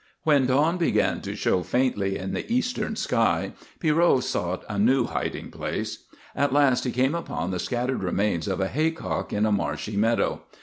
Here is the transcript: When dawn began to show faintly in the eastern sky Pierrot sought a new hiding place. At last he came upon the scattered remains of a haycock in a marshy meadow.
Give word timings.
When 0.23 0.47
dawn 0.47 0.79
began 0.79 1.21
to 1.21 1.35
show 1.35 1.61
faintly 1.61 2.17
in 2.17 2.33
the 2.33 2.51
eastern 2.51 2.95
sky 2.95 3.53
Pierrot 3.79 4.23
sought 4.23 4.65
a 4.67 4.79
new 4.79 5.05
hiding 5.05 5.51
place. 5.51 6.05
At 6.35 6.51
last 6.51 6.85
he 6.85 6.91
came 6.91 7.13
upon 7.13 7.51
the 7.51 7.59
scattered 7.59 8.01
remains 8.01 8.47
of 8.47 8.59
a 8.59 8.67
haycock 8.67 9.31
in 9.31 9.45
a 9.45 9.51
marshy 9.51 9.95
meadow. 9.97 10.41